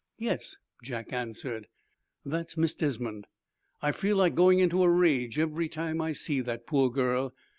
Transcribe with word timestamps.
"Yes," 0.17 0.57
Jack 0.83 1.13
answered. 1.13 1.67
"That's 2.25 2.57
Miss 2.57 2.73
Desmond. 2.73 3.27
I 3.83 3.91
feel 3.91 4.17
like 4.17 4.33
going 4.33 4.57
into 4.57 4.81
a 4.81 4.89
rage 4.89 5.37
every 5.37 5.69
time 5.69 6.01
I 6.01 6.11
see 6.11 6.41
that 6.41 6.65
poor 6.65 6.89
girl. 6.89 7.35